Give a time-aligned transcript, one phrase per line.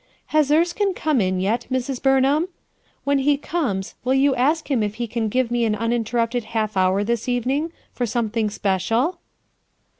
[0.33, 2.01] "Has Erekine come in yet, Mrs.
[2.01, 2.47] Bumham?
[3.03, 6.75] When he comes, will you ask him if he can give me an uninterrupted half
[6.75, 9.19] hour thin evening for something special?"